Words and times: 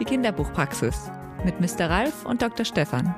Die 0.00 0.06
Kinderbuchpraxis 0.06 1.10
mit 1.44 1.60
Mr. 1.60 1.90
Ralf 1.90 2.24
und 2.24 2.40
Dr. 2.40 2.64
Stefan. 2.64 3.14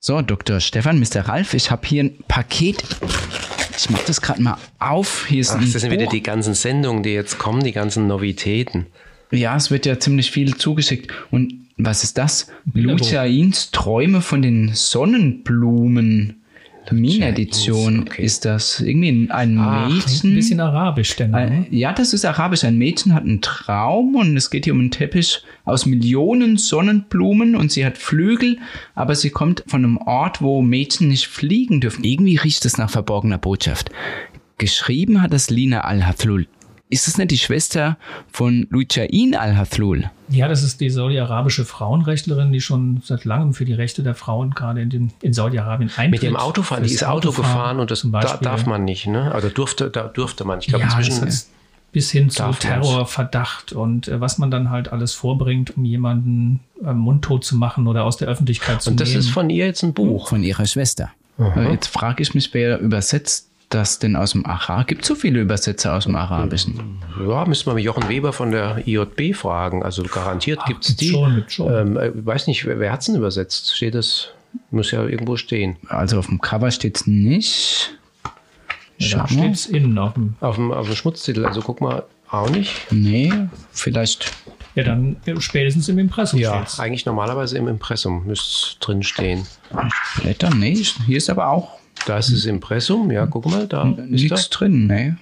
So, 0.00 0.22
Dr. 0.22 0.60
Stefan, 0.60 0.98
Mr. 0.98 1.28
Ralf, 1.28 1.52
ich 1.52 1.70
habe 1.70 1.86
hier 1.86 2.04
ein 2.04 2.18
Paket. 2.26 2.82
Ich 3.76 3.90
mache 3.90 4.04
das 4.06 4.22
gerade 4.22 4.40
mal 4.40 4.56
auf. 4.78 5.26
Hier 5.26 5.42
ist 5.42 5.50
Ach, 5.50 5.60
das 5.60 5.72
sind 5.72 5.90
Buch. 5.90 5.98
wieder 5.98 6.06
die 6.06 6.22
ganzen 6.22 6.54
Sendungen, 6.54 7.02
die 7.02 7.10
jetzt 7.10 7.38
kommen, 7.38 7.62
die 7.62 7.72
ganzen 7.72 8.06
Novitäten. 8.06 8.86
Ja, 9.30 9.56
es 9.56 9.70
wird 9.70 9.84
ja 9.84 10.00
ziemlich 10.00 10.30
viel 10.30 10.56
zugeschickt. 10.56 11.12
Und 11.30 11.68
was 11.76 12.02
ist 12.02 12.16
das? 12.16 12.46
Luciains 12.72 13.72
Träume 13.72 14.22
von 14.22 14.40
den 14.40 14.72
Sonnenblumen. 14.72 16.42
Min-Edition 16.92 18.00
okay. 18.00 18.22
ist 18.22 18.44
das. 18.44 18.80
Irgendwie 18.80 19.28
ein 19.30 19.58
Ach, 19.58 19.88
Mädchen. 19.88 20.32
ein 20.32 20.34
bisschen 20.34 20.60
arabisch, 20.60 21.16
denn. 21.16 21.34
Ein, 21.34 21.60
ne? 21.60 21.66
ja, 21.70 21.92
das 21.92 22.12
ist 22.12 22.24
arabisch. 22.24 22.64
Ein 22.64 22.78
Mädchen 22.78 23.14
hat 23.14 23.24
einen 23.24 23.40
Traum 23.40 24.14
und 24.14 24.36
es 24.36 24.50
geht 24.50 24.64
hier 24.64 24.72
um 24.72 24.80
einen 24.80 24.90
Teppich 24.90 25.42
aus 25.64 25.86
Millionen 25.86 26.56
Sonnenblumen 26.56 27.56
und 27.56 27.72
sie 27.72 27.84
hat 27.84 27.98
Flügel, 27.98 28.58
aber 28.94 29.14
sie 29.14 29.30
kommt 29.30 29.64
von 29.66 29.84
einem 29.84 29.98
Ort, 29.98 30.42
wo 30.42 30.62
Mädchen 30.62 31.08
nicht 31.08 31.26
fliegen 31.26 31.80
dürfen. 31.80 32.04
Irgendwie 32.04 32.36
riecht 32.36 32.64
es 32.64 32.78
nach 32.78 32.90
verborgener 32.90 33.38
Botschaft. 33.38 33.90
Geschrieben 34.58 35.22
hat 35.22 35.32
das 35.32 35.50
Lina 35.50 35.82
Al-Hathlul. 35.82 36.46
Ist 36.90 37.06
es 37.06 37.18
nicht 37.18 37.30
die 37.30 37.38
Schwester 37.38 37.98
von 38.32 38.66
Lujain 38.70 39.34
Al-Hathlul? 39.34 40.10
Ja, 40.30 40.48
das 40.48 40.62
ist 40.62 40.80
die 40.80 40.90
saudi-arabische 40.90 41.64
Frauenrechtlerin, 41.64 42.52
die 42.52 42.60
schon 42.60 43.02
seit 43.04 43.24
langem 43.24 43.52
für 43.54 43.64
die 43.64 43.74
Rechte 43.74 44.02
der 44.02 44.14
Frauen 44.14 44.52
gerade 44.54 44.80
in, 44.80 44.90
den, 44.90 45.12
in 45.20 45.32
Saudi-Arabien 45.32 45.90
eintritt. 45.96 46.10
Mit 46.10 46.22
dem 46.22 46.36
Autofahren, 46.36 46.84
die 46.84 46.92
ist 46.92 47.04
Auto 47.04 47.28
Autofahren 47.28 47.52
gefahren 47.52 47.80
und 47.80 47.90
das 47.90 48.02
da, 48.02 48.08
Beispiel. 48.08 48.44
darf 48.44 48.66
man 48.66 48.84
nicht, 48.84 49.06
ne? 49.06 49.32
Also 49.32 49.48
durfte, 49.48 49.90
da 49.90 50.04
durfte 50.08 50.44
man. 50.44 50.60
Ich 50.60 50.66
glaube, 50.68 50.84
ja, 50.84 50.96
inzwischen. 50.96 51.24
das 51.24 51.34
ist 51.34 51.50
bis 51.92 52.10
hin 52.10 52.30
zu. 52.30 52.42
Terrorverdacht 52.52 53.72
und 53.72 54.08
äh, 54.08 54.20
was 54.20 54.38
man 54.38 54.50
dann 54.50 54.70
halt 54.70 54.92
alles 54.92 55.14
vorbringt, 55.14 55.76
um 55.76 55.84
jemanden 55.84 56.60
äh, 56.84 56.92
mundtot 56.92 57.44
zu 57.44 57.56
machen 57.56 57.86
oder 57.86 58.04
aus 58.04 58.16
der 58.16 58.28
Öffentlichkeit 58.28 58.82
zu 58.82 58.90
Und 58.90 59.00
das 59.00 59.08
nehmen. 59.10 59.20
ist 59.20 59.30
von 59.30 59.50
ihr 59.50 59.66
jetzt 59.66 59.82
ein 59.82 59.94
Buch. 59.94 60.28
Von 60.28 60.42
ihrer 60.42 60.66
Schwester. 60.66 61.10
Äh, 61.38 61.70
Jetzt 61.72 61.88
frage 61.88 62.22
ich 62.22 62.34
mich, 62.34 62.52
wer 62.52 62.78
übersetzt 62.80 63.47
das 63.68 63.98
denn 63.98 64.16
aus 64.16 64.32
dem 64.32 64.46
Arabischen? 64.46 64.86
Gibt 64.86 65.04
so 65.04 65.14
viele 65.14 65.40
Übersetzer 65.40 65.94
aus 65.94 66.04
dem 66.04 66.16
Arabischen? 66.16 67.00
Ja, 67.26 67.44
müssen 67.44 67.66
wir 67.66 67.74
mit 67.74 67.84
Jochen 67.84 68.08
Weber 68.08 68.32
von 68.32 68.50
der 68.50 68.86
IJB 68.86 69.34
fragen. 69.34 69.82
Also 69.82 70.02
garantiert 70.04 70.60
gibt 70.66 70.84
es 70.88 70.96
die. 70.96 71.10
schon, 71.10 71.44
schon. 71.48 71.72
Ähm, 71.74 71.96
äh, 71.96 72.10
weiß 72.14 72.46
nicht, 72.46 72.64
wer, 72.64 72.78
wer 72.80 72.92
hat 72.92 73.00
es 73.00 73.06
denn 73.06 73.16
übersetzt? 73.16 73.76
Steht 73.76 73.94
das? 73.94 74.28
Muss 74.70 74.90
ja 74.90 75.04
irgendwo 75.04 75.36
stehen. 75.36 75.76
Also 75.88 76.18
auf 76.18 76.26
dem 76.26 76.40
Cover 76.40 76.70
steht 76.70 76.96
es 76.96 77.06
nicht. 77.06 77.98
ja, 78.96 79.18
da 79.18 79.28
steht 79.28 79.52
es 79.54 79.66
innen 79.66 79.98
auf 79.98 80.14
dem. 80.14 80.34
Auf 80.40 80.56
dem, 80.56 80.72
auf 80.72 80.86
dem 80.86 80.96
Schmutztitel. 80.96 81.44
Also 81.44 81.60
guck 81.60 81.80
mal, 81.80 82.04
auch 82.30 82.48
nicht. 82.50 82.72
Nee, 82.90 83.32
vielleicht. 83.72 84.32
Ja, 84.74 84.84
dann 84.84 85.16
spätestens 85.40 85.88
im 85.88 85.98
Impressum 85.98 86.38
Ja, 86.38 86.54
steht's. 86.56 86.78
eigentlich 86.78 87.04
normalerweise 87.04 87.58
im 87.58 87.68
Impressum 87.68 88.26
müsste 88.26 88.46
es 88.46 88.76
drin 88.80 89.02
stehen. 89.02 89.46
Blätter, 90.20 90.50
nee, 90.54 90.74
hier 91.06 91.16
ist 91.16 91.28
aber 91.30 91.48
auch 91.48 91.77
Da 92.08 92.18
ist 92.18 92.32
das 92.32 92.46
Impressum, 92.46 93.10
ja, 93.10 93.26
guck 93.26 93.46
mal, 93.46 93.66
da 93.66 93.90
ist 93.90 94.08
nichts 94.08 94.28
das. 94.30 94.50
drin. 94.50 95.18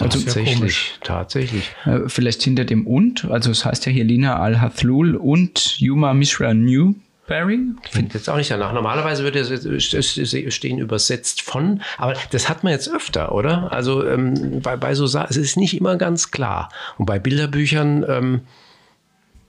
Also, 0.00 0.18
ist 0.18 0.26
ja 0.26 0.32
Tatsächlich, 0.34 0.98
tatsächlich. 1.02 1.72
äh, 1.84 2.00
vielleicht 2.08 2.42
hinter 2.42 2.64
dem 2.64 2.86
und, 2.86 3.24
also 3.26 3.50
es 3.50 3.64
heißt 3.64 3.86
ja 3.86 3.92
hier 3.92 4.04
Lina 4.04 4.38
Al-Hathlul 4.38 5.16
und 5.16 5.78
Yuma 5.80 6.14
Mishra 6.14 6.54
Newberry. 6.54 7.60
Findet 7.90 8.14
jetzt 8.14 8.30
auch 8.30 8.36
nicht 8.36 8.50
danach. 8.50 8.72
Normalerweise 8.72 9.24
würde 9.24 9.40
es 9.40 10.54
stehen 10.54 10.78
übersetzt 10.78 11.42
von, 11.42 11.82
aber 11.98 12.14
das 12.30 12.48
hat 12.48 12.62
man 12.64 12.72
jetzt 12.72 12.92
öfter, 12.92 13.32
oder? 13.32 13.72
Also 13.72 14.06
ähm, 14.06 14.60
bei, 14.60 14.76
bei 14.76 14.94
so 14.94 15.04
es 15.04 15.36
ist 15.36 15.56
nicht 15.56 15.76
immer 15.76 15.96
ganz 15.96 16.30
klar. 16.30 16.68
Und 16.96 17.06
bei 17.06 17.18
Bilderbüchern 17.18 18.04
ähm, 18.08 18.40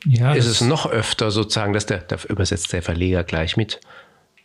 Ja, 0.05 0.33
ist 0.33 0.47
es 0.47 0.61
noch 0.61 0.89
öfter 0.89 1.29
sozusagen, 1.29 1.73
dass 1.73 1.85
der, 1.85 1.99
da 1.99 2.17
übersetzt 2.27 2.73
der 2.73 2.81
Verleger 2.81 3.23
gleich 3.23 3.55
mit. 3.57 3.81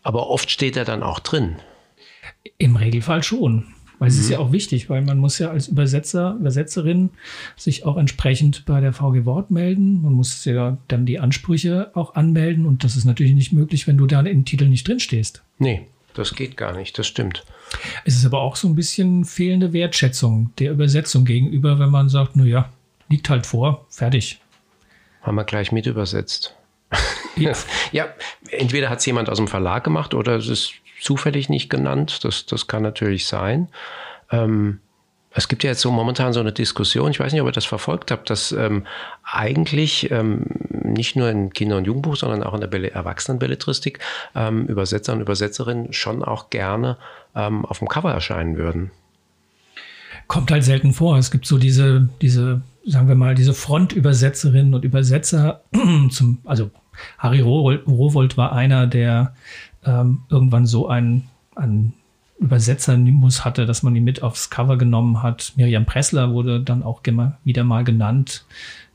Aber 0.02 0.28
oft 0.28 0.50
steht 0.50 0.76
er 0.76 0.84
dann 0.84 1.02
auch 1.02 1.18
drin. 1.18 1.56
Im 2.58 2.76
Regelfall 2.76 3.22
schon. 3.22 3.66
Weil 4.00 4.08
es 4.08 4.18
ist 4.18 4.26
Mhm. 4.26 4.32
ja 4.32 4.38
auch 4.40 4.50
wichtig, 4.52 4.90
weil 4.90 5.02
man 5.02 5.18
muss 5.18 5.38
ja 5.38 5.50
als 5.50 5.68
Übersetzer, 5.68 6.36
Übersetzerin 6.40 7.10
sich 7.56 7.84
auch 7.86 7.96
entsprechend 7.96 8.64
bei 8.66 8.80
der 8.80 8.92
VG 8.92 9.24
Wort 9.24 9.50
melden. 9.52 10.02
Man 10.02 10.12
muss 10.14 10.44
ja 10.44 10.76
dann 10.88 11.06
die 11.06 11.20
Ansprüche 11.20 11.90
auch 11.94 12.16
anmelden 12.16 12.66
und 12.66 12.82
das 12.82 12.96
ist 12.96 13.04
natürlich 13.04 13.34
nicht 13.34 13.52
möglich, 13.52 13.86
wenn 13.86 13.96
du 13.96 14.06
da 14.06 14.20
im 14.20 14.44
Titel 14.44 14.66
nicht 14.66 14.86
drin 14.88 14.98
stehst. 14.98 15.42
Nee, 15.58 15.86
das 16.14 16.34
geht 16.34 16.56
gar 16.56 16.76
nicht, 16.76 16.98
das 16.98 17.06
stimmt. 17.06 17.44
Es 18.04 18.16
ist 18.16 18.26
aber 18.26 18.40
auch 18.40 18.56
so 18.56 18.66
ein 18.68 18.74
bisschen 18.74 19.24
fehlende 19.24 19.72
Wertschätzung 19.72 20.50
der 20.58 20.72
Übersetzung 20.72 21.24
gegenüber, 21.24 21.78
wenn 21.78 21.90
man 21.90 22.08
sagt, 22.08 22.32
na 22.34 22.44
ja, 22.44 22.68
liegt 23.08 23.30
halt 23.30 23.46
vor, 23.46 23.86
fertig. 23.90 24.40
Haben 25.22 25.36
wir 25.36 25.44
gleich 25.44 25.70
mit 25.72 25.86
übersetzt. 25.86 26.54
Ja. 27.36 27.52
Ja, 27.92 28.06
entweder 28.50 28.90
hat 28.90 28.98
es 28.98 29.06
jemand 29.06 29.28
aus 29.30 29.38
dem 29.38 29.46
Verlag 29.48 29.84
gemacht 29.84 30.14
oder 30.14 30.36
es 30.36 30.48
ist 30.48 30.74
zufällig 31.04 31.48
nicht 31.48 31.68
genannt. 31.68 32.24
Das, 32.24 32.46
das 32.46 32.66
kann 32.66 32.82
natürlich 32.82 33.26
sein. 33.26 33.68
Ähm, 34.30 34.80
es 35.36 35.48
gibt 35.48 35.64
ja 35.64 35.70
jetzt 35.70 35.80
so 35.80 35.90
momentan 35.90 36.32
so 36.32 36.40
eine 36.40 36.52
Diskussion, 36.52 37.10
ich 37.10 37.18
weiß 37.18 37.32
nicht, 37.32 37.42
ob 37.42 37.48
ihr 37.48 37.52
das 37.52 37.64
verfolgt 37.64 38.12
habt, 38.12 38.30
dass 38.30 38.52
ähm, 38.52 38.86
eigentlich 39.24 40.10
ähm, 40.12 40.46
nicht 40.70 41.16
nur 41.16 41.28
in 41.28 41.52
Kinder- 41.52 41.76
und 41.76 41.86
Jugendbuch, 41.86 42.16
sondern 42.16 42.44
auch 42.44 42.54
in 42.54 42.60
der 42.60 42.68
Belle 42.68 42.92
Erwachsenenbelletristik 42.92 43.98
ähm, 44.36 44.66
Übersetzer 44.66 45.12
und 45.12 45.20
Übersetzerinnen 45.20 45.92
schon 45.92 46.22
auch 46.22 46.50
gerne 46.50 46.98
ähm, 47.34 47.66
auf 47.66 47.80
dem 47.80 47.88
Cover 47.88 48.12
erscheinen 48.12 48.56
würden. 48.56 48.92
kommt 50.28 50.52
halt 50.52 50.62
selten 50.62 50.92
vor. 50.92 51.18
Es 51.18 51.32
gibt 51.32 51.46
so 51.46 51.58
diese, 51.58 52.08
diese, 52.22 52.62
sagen 52.86 53.08
wir 53.08 53.16
mal, 53.16 53.34
diese 53.34 53.54
Frontübersetzerinnen 53.54 54.72
und 54.72 54.84
Übersetzer 54.84 55.64
zum, 56.10 56.38
also 56.44 56.70
Harry 57.18 57.40
Rowold, 57.40 58.36
war 58.36 58.52
einer, 58.52 58.86
der 58.86 59.34
ähm, 59.84 60.22
irgendwann 60.28 60.66
so 60.66 60.88
einen, 60.88 61.28
einen 61.54 61.94
Übersetzer-Nimbus 62.38 63.44
hatte, 63.44 63.66
dass 63.66 63.82
man 63.82 63.94
ihn 63.96 64.04
mit 64.04 64.22
aufs 64.22 64.50
Cover 64.50 64.76
genommen 64.76 65.22
hat. 65.22 65.52
Miriam 65.56 65.86
Pressler 65.86 66.32
wurde 66.32 66.60
dann 66.60 66.82
auch 66.82 67.00
immer 67.04 67.38
wieder 67.44 67.64
mal 67.64 67.84
genannt, 67.84 68.44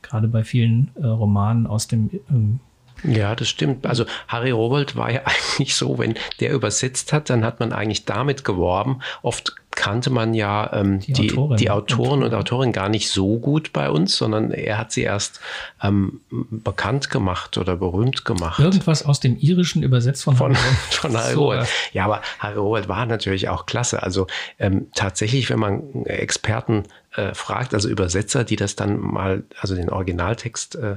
gerade 0.02 0.28
bei 0.28 0.44
vielen 0.44 0.90
äh, 0.94 1.06
Romanen 1.06 1.66
aus 1.66 1.88
dem 1.88 2.10
ähm, 2.30 2.60
Ja, 3.04 3.34
das 3.34 3.48
stimmt. 3.48 3.86
Also 3.86 4.04
Harry 4.28 4.50
Rowold 4.50 4.96
war 4.96 5.10
ja 5.10 5.20
eigentlich 5.24 5.74
so, 5.74 5.98
wenn 5.98 6.14
der 6.40 6.52
übersetzt 6.52 7.12
hat, 7.12 7.30
dann 7.30 7.44
hat 7.44 7.60
man 7.60 7.72
eigentlich 7.72 8.04
damit 8.04 8.44
geworben. 8.44 9.00
Oft 9.22 9.54
kannte 9.72 10.10
man 10.10 10.34
ja 10.34 10.70
ähm, 10.74 11.00
Die 11.00 11.12
die, 11.12 11.30
Autorin. 11.30 11.56
die 11.56 11.70
Autoren 11.70 12.22
und 12.22 12.34
Autorinnen 12.34 12.72
gar 12.72 12.88
nicht 12.88 13.08
so 13.08 13.38
gut 13.38 13.72
bei 13.72 13.88
uns, 13.88 14.16
sondern 14.16 14.50
er 14.50 14.78
hat 14.78 14.92
sie 14.92 15.02
erst 15.02 15.40
ähm, 15.82 16.20
bekannt 16.30 17.08
gemacht 17.08 17.56
oder 17.56 17.76
berühmt 17.76 18.24
gemacht. 18.24 18.58
irgendwas 18.58 19.04
aus 19.04 19.20
dem 19.20 19.38
Irischen 19.38 19.82
übersetzt 19.82 20.24
von, 20.24 20.36
Von, 20.36 20.56
Harry 20.56 20.74
von 20.90 21.16
Harry 21.16 21.34
So, 21.34 21.44
Rowold. 21.44 21.68
Ja, 21.92 22.04
aber 22.04 22.20
Harry 22.40 22.58
Rowold 22.58 22.88
war 22.88 23.06
natürlich 23.06 23.48
auch 23.48 23.64
klasse. 23.64 24.02
Also 24.02 24.26
ähm, 24.58 24.88
tatsächlich, 24.94 25.48
wenn 25.50 25.60
man 25.60 26.04
Experten 26.04 26.82
äh, 27.14 27.32
fragt, 27.32 27.72
also 27.72 27.88
Übersetzer, 27.88 28.44
die 28.44 28.56
das 28.56 28.76
dann 28.76 28.98
mal, 29.00 29.44
also 29.60 29.74
den 29.76 29.88
Originaltext 29.88 30.74
äh, 30.74 30.96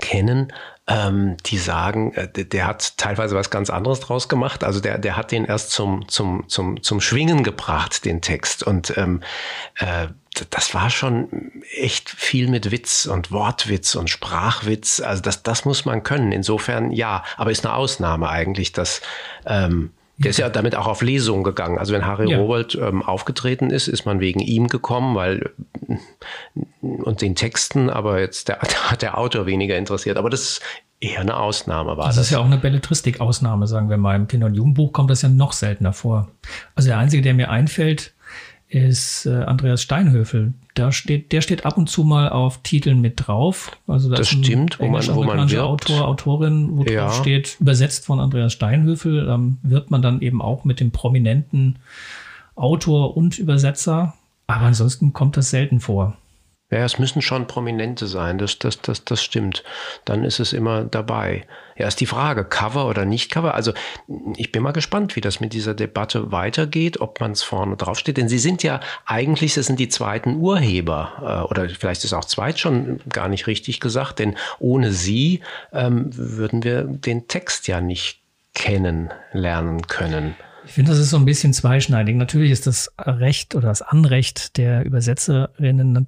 kennen, 0.00 0.52
ähm, 0.86 1.36
die 1.46 1.58
sagen, 1.58 2.12
äh, 2.14 2.28
der, 2.28 2.44
der 2.44 2.66
hat 2.66 2.96
teilweise 2.98 3.36
was 3.36 3.50
ganz 3.50 3.70
anderes 3.70 4.00
draus 4.00 4.28
gemacht. 4.28 4.64
Also 4.64 4.80
der, 4.80 4.98
der 4.98 5.16
hat 5.16 5.30
den 5.30 5.44
erst 5.44 5.70
zum, 5.70 6.08
zum, 6.08 6.48
zum, 6.48 6.82
zum 6.82 7.00
Schwingen 7.00 7.44
gebracht, 7.44 8.04
den 8.04 8.20
Text. 8.20 8.62
Und 8.62 8.96
ähm, 8.96 9.22
äh, 9.76 10.08
das 10.50 10.74
war 10.74 10.90
schon 10.90 11.62
echt 11.76 12.08
viel 12.08 12.48
mit 12.48 12.70
Witz 12.70 13.06
und 13.06 13.30
Wortwitz 13.30 13.94
und 13.94 14.08
Sprachwitz. 14.08 15.00
Also 15.00 15.22
das, 15.22 15.42
das 15.42 15.64
muss 15.64 15.84
man 15.84 16.02
können. 16.02 16.32
Insofern 16.32 16.90
ja, 16.90 17.22
aber 17.36 17.50
ist 17.50 17.66
eine 17.66 17.74
Ausnahme 17.74 18.28
eigentlich, 18.28 18.72
dass 18.72 19.02
ähm, 19.46 19.92
der 20.18 20.30
ist 20.30 20.38
ja 20.38 20.48
damit 20.48 20.76
auch 20.76 20.86
auf 20.86 21.02
Lesungen 21.02 21.42
gegangen. 21.42 21.78
Also 21.78 21.92
wenn 21.92 22.06
Harry 22.06 22.30
Ja. 22.30 22.38
Rowold 22.38 22.74
ähm, 22.76 23.02
aufgetreten 23.02 23.70
ist, 23.70 23.88
ist 23.88 24.04
man 24.06 24.20
wegen 24.20 24.40
ihm 24.40 24.68
gekommen, 24.68 25.14
weil 25.16 25.50
und 26.80 27.20
den 27.22 27.34
Texten, 27.34 27.90
aber 27.90 28.20
jetzt 28.20 28.48
der, 28.48 28.58
hat 28.90 29.02
der 29.02 29.18
Autor 29.18 29.46
weniger 29.46 29.76
interessiert. 29.76 30.16
Aber 30.16 30.30
das 30.30 30.42
ist 30.42 30.62
eher 31.00 31.20
eine 31.20 31.36
Ausnahme 31.36 31.96
war 31.96 32.06
Das 32.06 32.16
das. 32.16 32.26
ist 32.26 32.30
ja 32.30 32.38
auch 32.38 32.44
eine 32.44 32.58
Belletristik-Ausnahme, 32.58 33.66
sagen 33.66 33.90
wir 33.90 33.96
mal. 33.96 34.14
Im 34.14 34.28
Kinder- 34.28 34.46
und 34.46 34.54
Jugendbuch 34.54 34.92
kommt 34.92 35.10
das 35.10 35.22
ja 35.22 35.28
noch 35.28 35.52
seltener 35.52 35.92
vor. 35.92 36.28
Also 36.76 36.88
der 36.88 36.98
einzige, 36.98 37.22
der 37.22 37.34
mir 37.34 37.50
einfällt, 37.50 38.14
ist 38.74 39.26
äh, 39.26 39.30
Andreas 39.44 39.82
Steinhöfel. 39.82 40.54
Da 40.74 40.92
steht, 40.92 41.32
der 41.32 41.42
steht 41.42 41.66
ab 41.66 41.76
und 41.76 41.90
zu 41.90 42.04
mal 42.04 42.30
auf 42.30 42.62
Titeln 42.62 43.00
mit 43.02 43.26
drauf. 43.26 43.76
Also 43.86 44.08
da 44.08 44.16
Das 44.16 44.28
ist 44.32 44.38
ein 44.38 44.44
stimmt, 44.44 44.80
wo 44.80 44.88
man- 44.88 45.06
wo 45.14 45.22
man 45.24 45.50
wirbt. 45.50 45.62
Autor, 45.62 46.08
Autorin, 46.08 46.68
wo 46.78 46.84
Ja. 46.84 47.06
drauf 47.06 47.16
steht, 47.20 47.56
übersetzt 47.60 48.06
von 48.06 48.18
Andreas 48.20 48.54
Steinhöfel, 48.54 49.28
ähm, 49.28 49.58
wird 49.62 49.90
man 49.90 50.00
dann 50.00 50.22
eben 50.22 50.40
auch 50.40 50.64
mit 50.64 50.80
dem 50.80 50.90
prominenten 50.90 51.76
Autor 52.54 53.16
und 53.16 53.38
Übersetzer. 53.38 54.14
Aber 54.46 54.66
ansonsten 54.66 55.12
kommt 55.12 55.36
das 55.36 55.50
selten 55.50 55.80
vor. 55.80 56.16
Ja, 56.72 56.86
es 56.86 56.98
müssen 56.98 57.20
schon 57.20 57.46
Prominente 57.46 58.06
sein, 58.06 58.38
das, 58.38 58.58
das, 58.58 58.80
das, 58.80 59.04
das 59.04 59.22
stimmt. 59.22 59.62
Dann 60.06 60.24
ist 60.24 60.40
es 60.40 60.54
immer 60.54 60.84
dabei. 60.84 61.44
Ja, 61.76 61.86
ist 61.86 62.00
die 62.00 62.06
Frage, 62.06 62.46
Cover 62.46 62.88
oder 62.88 63.04
nicht 63.04 63.30
Cover. 63.30 63.54
Also 63.54 63.74
ich 64.36 64.52
bin 64.52 64.62
mal 64.62 64.72
gespannt, 64.72 65.14
wie 65.14 65.20
das 65.20 65.38
mit 65.38 65.52
dieser 65.52 65.74
Debatte 65.74 66.32
weitergeht, 66.32 67.02
ob 67.02 67.20
man 67.20 67.32
es 67.32 67.42
vorne 67.42 67.76
draufsteht. 67.76 68.16
Denn 68.16 68.30
Sie 68.30 68.38
sind 68.38 68.62
ja 68.62 68.80
eigentlich, 69.04 69.52
das 69.52 69.66
sind 69.66 69.80
die 69.80 69.90
zweiten 69.90 70.36
Urheber. 70.36 71.44
Äh, 71.46 71.50
oder 71.50 71.68
vielleicht 71.68 72.04
ist 72.04 72.14
auch 72.14 72.24
zweit 72.24 72.58
schon 72.58 73.00
gar 73.10 73.28
nicht 73.28 73.46
richtig 73.46 73.78
gesagt, 73.78 74.18
denn 74.18 74.36
ohne 74.58 74.92
Sie 74.92 75.42
ähm, 75.74 76.08
würden 76.16 76.62
wir 76.62 76.84
den 76.84 77.28
Text 77.28 77.68
ja 77.68 77.82
nicht 77.82 78.22
kennenlernen 78.54 79.82
können. 79.88 80.36
Ich 80.64 80.72
finde, 80.72 80.92
das 80.92 81.00
ist 81.00 81.10
so 81.10 81.16
ein 81.16 81.24
bisschen 81.24 81.52
zweischneidig. 81.52 82.16
Natürlich 82.16 82.50
ist 82.50 82.66
das 82.66 82.92
Recht 82.98 83.54
oder 83.54 83.68
das 83.68 83.82
Anrecht 83.82 84.56
der 84.56 84.84
Übersetzerinnen 84.84 86.06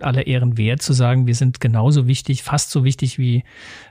aller 0.00 0.26
Ehren 0.26 0.56
wert, 0.56 0.82
zu 0.82 0.92
sagen, 0.92 1.26
wir 1.26 1.34
sind 1.34 1.60
genauso 1.60 2.06
wichtig, 2.06 2.42
fast 2.42 2.70
so 2.70 2.84
wichtig 2.84 3.18
wie 3.18 3.44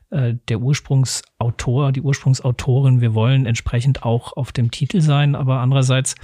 äh, 0.10 0.36
der 0.48 0.60
Ursprungsautor, 0.60 1.92
die 1.92 2.02
Ursprungsautorin. 2.02 3.02
Wir 3.02 3.14
wollen 3.14 3.46
entsprechend 3.46 4.04
auch 4.04 4.36
auf 4.36 4.52
dem 4.52 4.72
Titel 4.72 5.02
sein, 5.02 5.36
aber 5.36 5.60
andererseits, 5.60 6.16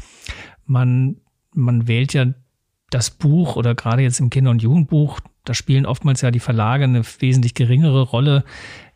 man, 0.66 1.18
man 1.54 1.88
wählt 1.88 2.14
ja 2.14 2.28
das 2.90 3.10
Buch 3.10 3.56
oder 3.56 3.76
gerade 3.76 4.04
jetzt 4.04 4.20
im 4.20 4.30
Kinder- 4.30 4.52
und 4.52 4.62
Jugendbuch, 4.62 5.20
da 5.46 5.54
spielen 5.54 5.86
oftmals 5.86 6.22
ja 6.22 6.32
die 6.32 6.40
Verlage 6.40 6.86
eine 6.86 7.04
wesentlich 7.20 7.54
geringere 7.54 8.02
Rolle. 8.04 8.44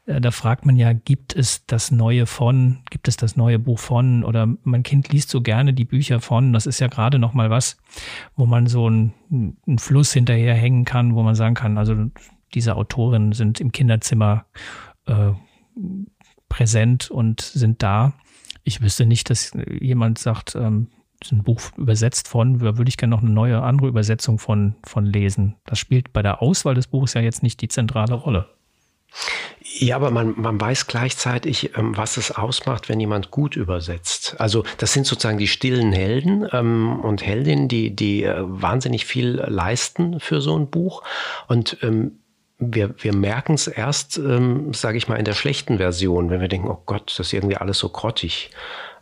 Äh, 0.08 0.22
da 0.22 0.32
fragt 0.32 0.66
man 0.66 0.76
ja, 0.76 0.94
gibt 0.94 1.36
es 1.36 1.66
das 1.68 1.92
Neue 1.92 2.26
von, 2.26 2.80
gibt 2.90 3.08
es 3.08 3.18
das 3.18 3.36
neue 3.36 3.60
Buch 3.60 3.78
von 3.78 4.24
oder 4.24 4.48
mein 4.64 4.84
Kind 4.84 5.10
liest 5.10 5.30
so 5.30 5.42
gerne 5.42 5.74
die 5.74 5.86
Bücher 5.86 6.20
von. 6.20 6.54
Das 6.54 6.66
ist 6.66 6.80
ja 6.80 6.88
gerade 6.88 7.20
noch 7.20 7.34
mal 7.34 7.52
was, 7.52 7.78
wo 8.36 8.48
man 8.48 8.66
so 8.66 8.88
einen, 8.88 9.14
einen 9.30 9.78
Fluss 9.78 10.14
hinterherhängen 10.14 10.86
kann, 10.86 11.14
wo 11.14 11.22
man 11.22 11.36
sagen 11.36 11.56
kann, 11.56 11.78
also 11.78 11.96
diese 12.54 12.76
Autorinnen 12.76 13.34
sind 13.34 13.60
im 13.60 13.72
Kinderzimmer 13.72 14.46
äh, 15.06 15.32
präsent 16.50 17.12
und 17.12 17.42
sind 17.42 17.84
da. 17.84 18.14
Ich 18.64 18.82
wüsste 18.82 19.06
nicht, 19.06 19.30
dass 19.30 19.52
jemand 19.80 20.18
sagt, 20.18 20.56
ähm, 20.56 20.88
ist 21.22 21.32
ein 21.32 21.44
Buch 21.44 21.62
übersetzt 21.78 22.28
von, 22.28 22.60
da 22.60 22.78
würde 22.78 22.90
ich 22.90 22.98
gerne 22.98 23.16
noch 23.16 23.24
eine 23.24 23.32
neue 23.32 23.62
andere 23.62 23.88
Übersetzung 23.88 24.40
von, 24.40 24.76
von 24.84 25.06
lesen. 25.06 25.56
Das 25.66 25.80
spielt 25.80 26.14
bei 26.14 26.22
der 26.22 26.42
Auswahl 26.42 26.76
des 26.76 26.88
Buches 26.88 27.16
ja 27.16 27.22
jetzt 27.22 27.44
nicht 27.44 27.60
die 27.62 27.70
zentrale 27.70 28.14
Rolle. 28.14 28.57
Ja, 29.80 29.96
aber 29.96 30.12
man, 30.12 30.34
man 30.38 30.60
weiß 30.60 30.88
gleichzeitig, 30.88 31.78
ähm, 31.78 31.96
was 31.96 32.18
es 32.18 32.32
ausmacht, 32.32 32.90
wenn 32.90 33.00
jemand 33.00 33.32
gut 33.32 33.56
übersetzt. 33.56 34.36
Also 34.40 34.64
das 34.78 34.94
sind 34.94 35.06
sozusagen 35.06 35.38
die 35.38 35.48
stillen 35.48 35.94
Helden 35.94 36.48
ähm, 36.52 37.00
und 37.00 37.24
Heldinnen, 37.24 37.68
die, 37.68 37.96
die 37.96 38.24
äh, 38.24 38.36
wahnsinnig 38.40 39.06
viel 39.06 39.44
leisten 39.48 40.20
für 40.20 40.42
so 40.42 40.58
ein 40.58 40.70
Buch. 40.70 41.04
Und 41.48 41.78
ähm, 41.84 42.20
wir, 42.60 42.96
wir 42.98 43.16
merken 43.16 43.54
es 43.54 43.68
erst, 43.68 44.18
ähm, 44.18 44.74
sage 44.74 44.98
ich 44.98 45.08
mal, 45.08 45.18
in 45.18 45.26
der 45.26 45.34
schlechten 45.34 45.78
Version, 45.78 46.30
wenn 46.32 46.42
wir 46.42 46.48
denken, 46.48 46.70
oh 46.70 46.82
Gott, 46.86 47.04
das 47.08 47.28
ist 47.28 47.34
irgendwie 47.34 47.58
alles 47.58 47.78
so 47.78 47.90
grottig. 47.90 48.50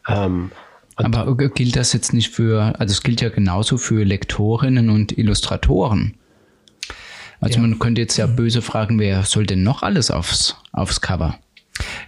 Ähm, 0.07 0.51
aber 0.97 1.35
gilt 1.35 1.75
das 1.75 1.93
jetzt 1.93 2.13
nicht 2.13 2.29
für, 2.29 2.73
also 2.79 2.91
es 2.91 3.03
gilt 3.03 3.21
ja 3.21 3.29
genauso 3.29 3.77
für 3.77 4.03
Lektorinnen 4.03 4.89
und 4.89 5.17
Illustratoren. 5.17 6.17
Also 7.39 7.55
ja. 7.55 7.61
man 7.61 7.79
könnte 7.79 8.01
jetzt 8.01 8.17
ja 8.17 8.27
böse 8.27 8.61
fragen, 8.61 8.99
wer 8.99 9.23
soll 9.23 9.45
denn 9.45 9.63
noch 9.63 9.83
alles 9.83 10.11
aufs, 10.11 10.55
aufs 10.71 11.01
Cover? 11.01 11.37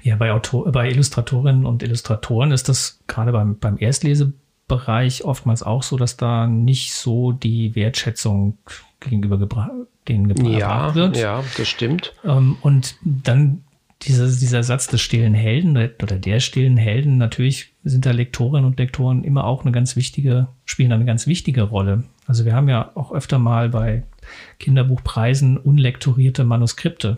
Ja, 0.02 0.16
bei, 0.16 0.32
Autor 0.32 0.72
bei 0.72 0.90
Illustratorinnen 0.90 1.66
und 1.66 1.84
Illustratoren 1.84 2.52
ist 2.52 2.70
das 2.70 3.00
gerade 3.08 3.32
beim, 3.32 3.60
beim 3.60 3.78
Erstlesebereich 3.78 5.26
oftmals 5.26 5.64
auch 5.64 5.84
so, 5.84 5.98
dass 5.98 6.16
da 6.16 6.48
nicht 6.48 6.94
so 6.94 7.34
die 7.34 7.76
Wertschätzung 7.76 8.58
gegenüber 9.00 9.38
gebra 9.38 9.72
denen 10.08 10.28
gebracht 10.28 10.60
ja, 10.60 10.96
wird. 10.96 11.18
Ja, 11.18 11.44
das 11.58 11.68
stimmt. 11.68 12.14
Ähm, 12.24 12.58
und 12.62 12.96
dann 13.04 13.64
dieser, 14.04 14.28
dieser 14.28 14.64
Satz 14.64 14.88
des 14.88 15.02
stillen 15.02 15.34
Helden 15.34 15.76
oder 16.02 16.18
der 16.18 16.40
stillen 16.40 16.78
Helden, 16.78 17.18
natürlich 17.18 17.74
sind 17.84 18.06
da 18.06 18.12
Lektorinnen 18.12 18.66
und 18.66 18.80
Lektoren 18.80 19.24
immer 19.24 19.46
auch 19.46 19.64
eine 19.64 19.72
ganz 19.72 19.96
wichtige, 19.96 20.48
spielen 20.66 20.92
eine 20.92 21.06
ganz 21.06 21.28
wichtige 21.28 21.64
Rolle. 21.64 22.04
Also 22.28 22.46
wir 22.46 22.54
haben 22.54 22.70
ja 22.70 22.92
auch 22.96 23.12
öfter 23.12 23.40
mal 23.40 23.70
bei 23.70 24.04
Kinderbuchpreisen 24.60 25.58
unlektorierte 25.58 26.44
Manuskripte. 26.44 27.18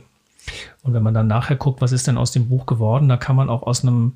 Und 0.84 0.94
wenn 0.94 1.04
man 1.04 1.14
dann 1.14 1.28
nachher 1.28 1.56
guckt, 1.56 1.82
was 1.82 1.92
ist 1.92 2.08
denn 2.08 2.18
aus 2.18 2.32
dem 2.32 2.50
Buch 2.50 2.66
geworden, 2.66 3.10
da 3.10 3.18
kann 3.18 3.36
man 3.36 3.50
auch 3.50 3.64
aus 3.64 3.84
einem 3.84 4.14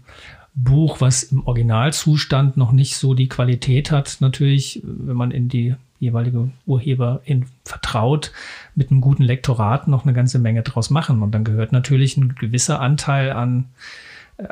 Buch, 0.56 1.01
was 1.01 1.24
im 1.24 1.45
Originalzustand 1.45 2.57
noch 2.57 2.72
nicht 2.72 2.98
so 2.98 3.13
die 3.13 3.28
Qualität 3.28 3.92
hat, 3.92 4.18
natürlich, 4.19 4.81
wenn 4.84 5.16
man 5.16 5.31
in 5.31 5.50
die 5.50 5.75
jeweilige 6.00 6.51
Urheberin 6.66 7.45
vertraut, 7.66 8.31
mit 8.75 8.92
einem 8.92 9.01
guten 9.01 9.24
Lektorat 9.24 9.88
noch 9.88 10.04
eine 10.04 10.13
ganze 10.13 10.38
Menge 10.38 10.62
draus 10.62 10.89
machen. 10.89 11.22
Und 11.22 11.31
dann 11.31 11.44
gehört 11.44 11.72
natürlich 11.72 12.18
ein 12.18 12.36
gewisser 12.36 12.81
Anteil 12.81 13.31
an 13.31 13.66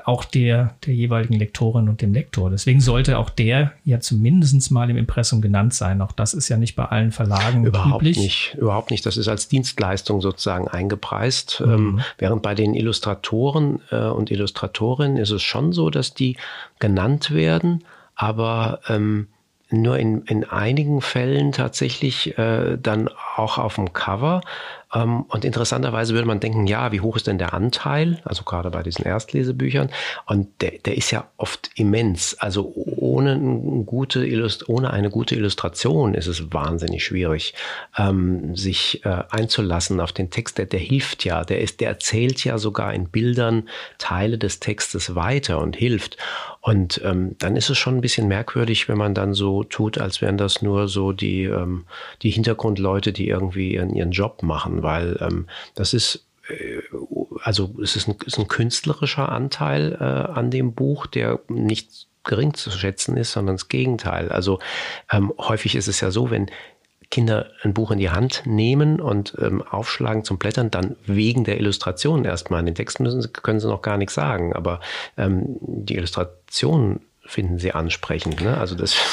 auch 0.05 0.23
der, 0.23 0.75
der 0.85 0.93
jeweiligen 0.93 1.33
Lektorin 1.33 1.89
und 1.89 2.01
dem 2.01 2.13
Lektor. 2.13 2.49
Deswegen 2.49 2.81
sollte 2.81 3.17
auch 3.17 3.29
der 3.29 3.73
ja 3.83 3.99
zumindest 3.99 4.71
mal 4.71 4.89
im 4.89 4.97
Impressum 4.97 5.41
genannt 5.41 5.73
sein. 5.73 6.01
Auch 6.01 6.11
das 6.11 6.33
ist 6.33 6.49
ja 6.49 6.57
nicht 6.57 6.75
bei 6.75 6.85
allen 6.85 7.11
Verlagen 7.11 7.65
überhaupt 7.65 8.03
üblich. 8.03 8.17
nicht. 8.17 8.55
Überhaupt 8.57 8.91
nicht. 8.91 9.05
Das 9.05 9.17
ist 9.17 9.27
als 9.27 9.47
Dienstleistung 9.47 10.21
sozusagen 10.21 10.67
eingepreist. 10.67 11.61
Mhm. 11.65 11.71
Ähm, 11.71 11.99
während 12.19 12.43
bei 12.43 12.53
den 12.53 12.75
Illustratoren 12.75 13.81
äh, 13.89 14.05
und 14.05 14.29
Illustratorinnen 14.29 15.17
ist 15.17 15.31
es 15.31 15.41
schon 15.41 15.73
so, 15.73 15.89
dass 15.89 16.13
die 16.13 16.37
genannt 16.79 17.31
werden, 17.31 17.83
aber 18.15 18.81
ähm, 18.87 19.27
nur 19.71 19.97
in, 19.97 20.23
in 20.23 20.43
einigen 20.43 21.01
Fällen 21.01 21.53
tatsächlich 21.53 22.37
äh, 22.37 22.77
dann 22.81 23.09
auch 23.35 23.57
auf 23.57 23.75
dem 23.75 23.93
Cover. 23.93 24.41
Ähm, 24.93 25.23
und 25.23 25.45
interessanterweise 25.45 26.13
würde 26.13 26.27
man 26.27 26.39
denken, 26.39 26.67
ja, 26.67 26.91
wie 26.91 27.01
hoch 27.01 27.15
ist 27.15 27.27
denn 27.27 27.37
der 27.37 27.53
Anteil? 27.53 28.21
Also 28.25 28.43
gerade 28.43 28.69
bei 28.71 28.83
diesen 28.83 29.05
Erstlesebüchern. 29.05 29.89
Und 30.25 30.49
der, 30.61 30.71
der 30.85 30.97
ist 30.97 31.11
ja 31.11 31.27
oft 31.37 31.69
immens. 31.75 32.35
Also 32.39 32.71
ohne, 32.75 33.33
eine 33.33 33.83
gute 33.83 34.21
ohne 34.67 34.91
eine 34.91 35.09
gute 35.09 35.35
Illustration 35.35 36.13
ist 36.13 36.27
es 36.27 36.53
wahnsinnig 36.53 37.03
schwierig, 37.03 37.53
ähm, 37.97 38.55
sich 38.55 39.05
äh, 39.05 39.23
einzulassen 39.29 39.99
auf 39.99 40.11
den 40.11 40.29
Text. 40.29 40.57
Der, 40.57 40.65
der 40.65 40.79
hilft 40.79 41.25
ja, 41.25 41.43
der, 41.43 41.61
ist, 41.61 41.79
der 41.79 41.89
erzählt 41.89 42.43
ja 42.43 42.57
sogar 42.57 42.93
in 42.93 43.09
Bildern 43.09 43.69
Teile 43.97 44.37
des 44.37 44.59
Textes 44.59 45.15
weiter 45.15 45.59
und 45.59 45.75
hilft. 45.75 46.17
Und 46.61 47.01
ähm, 47.03 47.35
dann 47.39 47.55
ist 47.55 47.71
es 47.71 47.79
schon 47.79 47.97
ein 47.97 48.01
bisschen 48.01 48.27
merkwürdig, 48.27 48.87
wenn 48.87 48.97
man 48.97 49.15
dann 49.15 49.33
so 49.33 49.63
tut, 49.63 49.97
als 49.97 50.21
wären 50.21 50.37
das 50.37 50.61
nur 50.61 50.87
so 50.87 51.11
die, 51.11 51.45
ähm, 51.45 51.85
die 52.21 52.29
Hintergrundleute, 52.29 53.13
die 53.13 53.27
irgendwie 53.27 53.73
ihren, 53.73 53.95
ihren 53.95 54.11
Job 54.11 54.43
machen, 54.43 54.80
weil 54.83 55.17
ähm, 55.21 55.47
das 55.75 55.93
ist 55.93 56.25
äh, 56.49 56.81
also 57.43 57.73
es 57.81 57.95
ist 57.95 58.07
ein, 58.07 58.15
ist 58.25 58.37
ein 58.37 58.47
künstlerischer 58.47 59.29
Anteil 59.29 59.97
äh, 59.99 60.03
an 60.03 60.51
dem 60.51 60.73
Buch, 60.73 61.07
der 61.07 61.39
nicht 61.47 62.07
gering 62.23 62.53
zu 62.53 62.69
schätzen 62.69 63.17
ist, 63.17 63.31
sondern 63.31 63.55
das 63.55 63.67
Gegenteil. 63.67 64.31
Also 64.31 64.59
ähm, 65.11 65.33
häufig 65.37 65.75
ist 65.75 65.87
es 65.87 66.01
ja 66.01 66.11
so, 66.11 66.29
wenn 66.29 66.51
Kinder 67.09 67.47
ein 67.63 67.73
Buch 67.73 67.91
in 67.91 67.99
die 67.99 68.09
Hand 68.09 68.43
nehmen 68.45 69.01
und 69.01 69.35
ähm, 69.39 69.61
aufschlagen 69.61 70.23
zum 70.23 70.37
Blättern, 70.37 70.71
dann 70.71 70.95
wegen 71.05 71.43
der 71.43 71.59
Illustration 71.59 72.23
erstmal. 72.25 72.61
In 72.61 72.67
den 72.67 72.75
Text 72.75 72.99
müssen 72.99 73.33
können 73.33 73.59
sie 73.59 73.67
noch 73.67 73.81
gar 73.81 73.97
nichts 73.97 74.13
sagen, 74.13 74.53
aber 74.53 74.79
ähm, 75.17 75.57
die 75.59 75.95
Illustration 75.95 77.01
finden 77.25 77.59
sie 77.59 77.71
ansprechend. 77.73 78.41
Ne? 78.41 78.57
Also 78.57 78.75
das. 78.75 78.95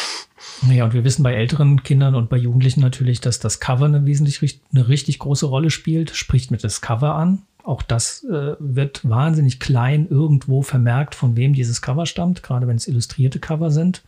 Ja, 0.69 0.85
und 0.85 0.93
wir 0.93 1.05
wissen 1.05 1.23
bei 1.23 1.35
älteren 1.35 1.83
Kindern 1.83 2.15
und 2.15 2.31
bei 2.31 2.37
Jugendlichen 2.37 2.81
natürlich, 2.81 3.21
dass 3.21 3.39
das 3.39 3.61
Cover 3.61 3.85
eine 3.85 4.07
wesentlich 4.07 4.61
eine 4.73 4.89
richtig 4.89 5.19
große 5.21 5.47
Rolle 5.47 5.71
spielt. 5.71 6.11
Spricht 6.11 6.51
mit 6.51 6.65
das 6.65 6.81
Cover 6.81 7.15
an. 7.15 7.43
Auch 7.63 7.83
das 7.83 8.25
äh, 8.25 8.57
wird 8.59 9.09
wahnsinnig 9.09 9.61
klein 9.61 10.09
irgendwo 10.09 10.63
vermerkt, 10.63 11.15
von 11.15 11.37
wem 11.37 11.53
dieses 11.53 11.83
Cover 11.83 12.07
stammt, 12.07 12.43
gerade 12.43 12.67
wenn 12.67 12.77
es 12.77 12.89
illustrierte 12.89 13.41
Cover 13.41 13.71
sind. 13.71 14.03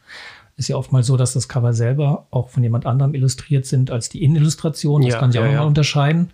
Ist 0.57 0.69
ja 0.69 0.77
oftmals 0.77 1.07
so, 1.07 1.17
dass 1.17 1.33
das 1.33 1.49
Cover 1.49 1.73
selber 1.73 2.27
auch 2.31 2.49
von 2.51 2.63
jemand 2.63 2.87
anderem 2.87 3.15
illustriert 3.15 3.67
sind 3.67 3.91
als 3.91 4.09
die 4.09 4.23
Innenillustration. 4.23 5.03
Das 5.03 5.13
ja, 5.13 5.19
kann 5.19 5.33
sich 5.33 5.41
auch 5.41 5.45
ja, 5.45 5.51
nochmal 5.51 5.65
ja. 5.65 5.69
unterscheiden. 5.69 6.31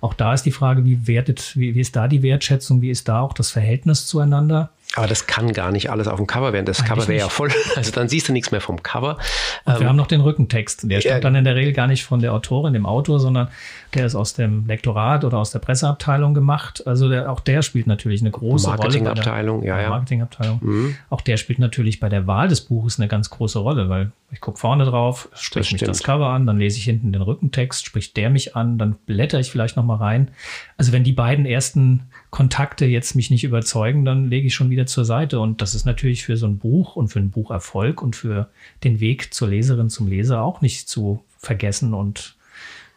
Auch 0.00 0.14
da 0.14 0.34
ist 0.34 0.42
die 0.44 0.52
Frage, 0.52 0.84
wie 0.84 1.06
wertet, 1.06 1.56
wie, 1.56 1.74
wie 1.74 1.80
ist 1.80 1.96
da 1.96 2.08
die 2.08 2.22
Wertschätzung, 2.22 2.82
wie 2.82 2.90
ist 2.90 3.08
da 3.08 3.20
auch 3.20 3.32
das 3.32 3.50
Verhältnis 3.50 4.06
zueinander? 4.06 4.70
Aber 4.96 5.06
das 5.06 5.28
kann 5.28 5.52
gar 5.52 5.70
nicht 5.70 5.90
alles 5.90 6.08
auf 6.08 6.16
dem 6.16 6.26
Cover 6.26 6.52
werden. 6.52 6.66
Das 6.66 6.80
Eigentlich 6.80 6.88
Cover 6.88 7.08
wäre 7.08 7.18
ja 7.20 7.28
voll. 7.28 7.50
Also 7.76 7.92
dann 7.92 8.08
siehst 8.08 8.28
du 8.28 8.32
nichts 8.32 8.50
mehr 8.50 8.60
vom 8.60 8.82
Cover. 8.82 9.16
Und 9.64 9.74
ähm, 9.74 9.80
wir 9.80 9.88
haben 9.88 9.96
noch 9.96 10.08
den 10.08 10.20
Rückentext. 10.20 10.90
Der 10.90 11.00
stammt 11.00 11.24
dann 11.24 11.36
in 11.36 11.44
der 11.44 11.54
Regel 11.54 11.72
gar 11.72 11.86
nicht 11.86 12.04
von 12.04 12.20
der 12.20 12.34
Autorin, 12.34 12.72
dem 12.72 12.86
Autor, 12.86 13.20
sondern 13.20 13.48
der 13.94 14.06
ist 14.06 14.16
aus 14.16 14.34
dem 14.34 14.66
Lektorat 14.66 15.24
oder 15.24 15.38
aus 15.38 15.52
der 15.52 15.60
Presseabteilung 15.60 16.34
gemacht. 16.34 16.86
Also 16.86 17.08
der, 17.08 17.30
auch 17.30 17.40
der 17.40 17.62
spielt 17.62 17.86
natürlich 17.86 18.20
eine 18.20 18.32
große 18.32 18.68
Marketingabteilung, 18.68 19.58
Rolle. 19.60 19.68
Ja, 19.68 19.80
ja. 19.80 19.88
Marketingabteilung. 19.90 20.58
Mhm. 20.60 20.96
Auch 21.08 21.20
der 21.20 21.36
spielt 21.36 21.60
natürlich 21.60 22.00
bei 22.00 22.08
der 22.08 22.26
Wahl 22.26 22.48
des 22.48 22.60
Buches 22.60 22.98
eine 22.98 23.06
ganz 23.06 23.30
große 23.30 23.60
Rolle, 23.60 23.88
weil 23.88 24.10
ich 24.32 24.40
gucke 24.40 24.58
vorne 24.58 24.84
drauf, 24.84 25.28
spricht 25.34 25.72
mich 25.72 25.82
das 25.82 26.02
Cover 26.02 26.28
an, 26.28 26.46
dann 26.46 26.58
lese 26.58 26.78
ich 26.78 26.84
hinten 26.84 27.12
den 27.12 27.22
Rückentext, 27.22 27.84
spricht 27.84 28.16
der 28.16 28.30
mich 28.30 28.56
an, 28.56 28.78
dann 28.78 28.94
blätter 29.06 29.40
ich 29.40 29.50
vielleicht 29.50 29.76
noch 29.76 29.84
mal 29.84 29.96
rein. 29.96 30.30
Also 30.76 30.92
wenn 30.92 31.04
die 31.04 31.12
beiden 31.12 31.46
ersten 31.46 32.08
Kontakte 32.30 32.86
jetzt 32.86 33.16
mich 33.16 33.30
nicht 33.30 33.44
überzeugen, 33.44 34.04
dann 34.04 34.30
lege 34.30 34.46
ich 34.46 34.54
schon 34.54 34.70
wieder 34.70 34.86
zur 34.86 35.04
Seite. 35.04 35.40
Und 35.40 35.60
das 35.62 35.74
ist 35.74 35.84
natürlich 35.84 36.24
für 36.24 36.36
so 36.36 36.46
ein 36.46 36.58
Buch 36.58 36.96
und 36.96 37.08
für 37.08 37.18
einen 37.18 37.30
Bucherfolg 37.30 38.02
und 38.02 38.16
für 38.16 38.48
den 38.84 39.00
Weg 39.00 39.34
zur 39.34 39.48
Leserin, 39.48 39.90
zum 39.90 40.06
Leser 40.06 40.42
auch 40.42 40.60
nicht 40.60 40.88
zu 40.88 41.24
vergessen 41.38 41.92
und 41.92 42.36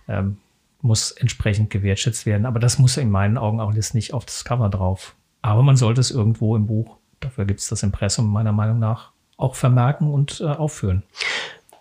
ähm, 0.08 0.38
muss 0.82 1.12
entsprechend 1.12 1.70
gewertschätzt 1.70 2.26
werden. 2.26 2.46
Aber 2.46 2.60
das 2.60 2.78
muss 2.78 2.98
in 2.98 3.10
meinen 3.10 3.38
Augen 3.38 3.60
auch 3.60 3.74
nicht 3.74 4.14
auf 4.14 4.26
das 4.26 4.46
Cover 4.46 4.70
drauf. 4.70 5.16
Aber 5.42 5.64
man 5.64 5.78
sollte 5.78 6.02
es 6.02 6.12
irgendwo 6.12 6.56
im 6.56 6.68
Buch, 6.68 6.98
dafür 7.20 7.46
gibt 7.46 7.60
es 7.60 7.68
das 7.68 7.84
Impressum 7.84 8.32
meiner 8.32 8.52
Meinung 8.52 8.80
nach, 8.80 9.12
auch 9.38 9.56
vermerken 9.56 10.12
und 10.12 10.42
äh, 10.42 10.46
aufführen. 10.46 11.04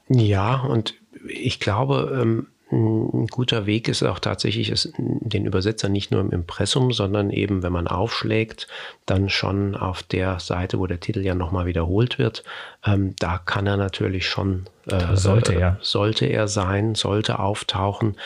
Ja, 0.09 0.57
und 0.57 0.95
ich 1.29 1.61
glaube, 1.61 2.19
ähm, 2.21 2.47
ein 2.73 3.27
guter 3.27 3.67
Weg 3.67 3.89
ist 3.89 4.03
auch 4.03 4.19
tatsächlich, 4.19 4.71
es, 4.71 4.93
den 4.97 5.45
Übersetzer 5.45 5.91
nicht 5.91 6.11
nur 6.11 6.23
im 6.23 6.31
Impressum, 6.31 6.93
sondern 6.93 7.31
eben, 7.31 7.63
wenn 7.63 7.73
man 7.73 7.87
aufschlägt, 7.87 8.67
dann 9.05 9.29
schon 9.29 9.77
auf 9.77 10.03
der 10.03 10.41
Seite, 10.41 10.79
wo 10.79 10.87
der 10.87 10.99
Titel 10.99 11.21
ja 11.21 11.35
nochmal 11.35 11.67
wiederholt 11.67 12.19
wird. 12.19 12.45
Ähm, 12.85 13.15
da 13.19 13.37
kann 13.39 13.67
er 13.67 13.77
natürlich 13.77 14.27
schon 14.27 14.65
äh, 14.87 15.17
sollte 15.17 15.55
er. 15.55 15.79
Sollte 15.81 16.27
er 16.27 16.49
sein, 16.49 16.95
sollte 16.95 17.39
auftauchen. 17.39 18.17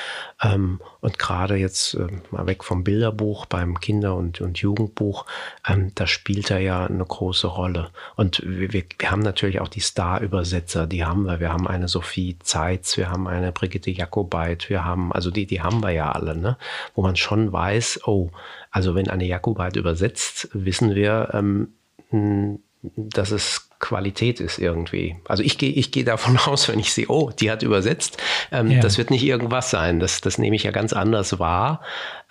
Ähm, 0.42 0.80
und 1.00 1.18
gerade 1.18 1.56
jetzt 1.56 1.94
äh, 1.94 2.06
mal 2.30 2.46
weg 2.46 2.64
vom 2.64 2.82
Bilderbuch 2.82 3.46
beim 3.46 3.78
Kinder- 3.78 4.14
und, 4.14 4.40
und 4.40 4.58
Jugendbuch, 4.58 5.26
ähm, 5.68 5.92
da 5.94 6.06
spielt 6.06 6.50
er 6.50 6.60
ja 6.60 6.86
eine 6.86 7.04
große 7.04 7.46
Rolle. 7.46 7.90
Und 8.16 8.42
wir, 8.44 8.72
wir, 8.72 8.84
wir 8.98 9.10
haben 9.10 9.20
natürlich 9.20 9.60
auch 9.60 9.68
die 9.68 9.80
Star-Übersetzer, 9.80 10.86
die 10.86 11.04
haben 11.04 11.24
wir. 11.24 11.40
Wir 11.40 11.52
haben 11.52 11.68
eine 11.68 11.88
Sophie 11.88 12.38
Zeitz, 12.40 12.96
wir 12.96 13.10
haben 13.10 13.28
eine 13.28 13.52
Brigitte 13.52 13.90
Jakobait, 13.90 14.70
wir 14.70 14.84
haben, 14.84 15.12
also 15.12 15.30
die, 15.30 15.46
die 15.46 15.60
haben 15.60 15.82
wir 15.82 15.90
ja 15.90 16.12
alle, 16.12 16.36
ne? 16.36 16.56
wo 16.94 17.02
man 17.02 17.16
schon 17.16 17.52
weiß, 17.52 18.00
oh, 18.06 18.30
also 18.70 18.94
wenn 18.94 19.08
eine 19.08 19.26
Jakobait 19.26 19.76
übersetzt, 19.76 20.48
wissen 20.52 20.94
wir, 20.94 21.30
ähm, 21.32 22.60
dass 22.94 23.30
es 23.30 23.65
Qualität 23.78 24.40
ist 24.40 24.58
irgendwie. 24.58 25.16
Also 25.26 25.42
ich 25.42 25.58
gehe 25.58 25.70
ich 25.70 25.92
gehe 25.92 26.04
davon 26.04 26.38
aus, 26.46 26.68
wenn 26.68 26.78
ich 26.78 26.92
sehe, 26.92 27.06
oh, 27.08 27.30
die 27.30 27.50
hat 27.50 27.62
übersetzt, 27.62 28.16
ähm, 28.50 28.70
ja. 28.70 28.80
das 28.80 28.98
wird 28.98 29.10
nicht 29.10 29.24
irgendwas 29.24 29.70
sein. 29.70 30.00
Das, 30.00 30.20
das 30.20 30.38
nehme 30.38 30.56
ich 30.56 30.62
ja 30.62 30.70
ganz 30.70 30.92
anders 30.92 31.38
wahr, 31.38 31.82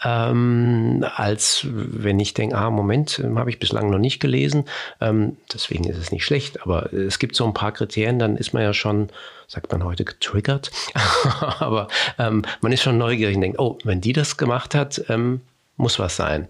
ähm, 0.04 1.06
als 1.16 1.66
wenn 1.70 2.20
ich 2.20 2.34
denke, 2.34 2.58
ah, 2.58 2.70
Moment, 2.70 3.20
ähm, 3.24 3.38
habe 3.40 3.50
ich 3.50 3.60
bislang 3.60 3.90
noch 3.90 4.00
nicht 4.00 4.20
gelesen. 4.20 4.66
Ähm, 5.00 5.38
deswegen 5.54 5.86
ist 5.86 5.98
es 5.98 6.12
nicht 6.12 6.26
schlecht. 6.26 6.64
Aber 6.64 6.92
es 6.92 7.20
gibt 7.20 7.36
so 7.36 7.46
ein 7.46 7.54
paar 7.54 7.72
Kriterien, 7.72 8.20
dann 8.20 8.38
ist 8.38 8.54
man 8.54 8.64
ja 8.64 8.74
schon, 8.74 9.10
sagt 9.48 9.72
man 9.72 9.84
heute, 9.84 10.04
getriggert. 10.04 10.72
Aber 11.60 11.88
ähm, 12.18 12.44
man 12.62 12.72
ist 12.72 12.84
schon 12.84 12.98
neugierig 12.98 13.36
und 13.36 13.42
denkt, 13.42 13.60
oh, 13.60 13.78
wenn 13.84 14.02
die 14.02 14.14
das 14.14 14.38
gemacht 14.38 14.76
hat, 14.76 15.04
ähm, 15.10 15.42
muss 15.78 16.00
was 16.00 16.16
sein. 16.16 16.48